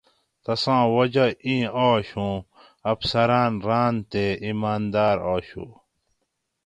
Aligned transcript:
تساں 0.43 0.83
وجہ 0.95 1.27
اِیں 1.45 1.65
آشُو 1.85 2.15
اُوں 2.27 2.35
افسراٞن 2.91 3.53
راٞن 3.67 3.95
تے 4.11 4.25
اِیمانداٞر 4.43 5.17
آشُو 5.33 5.65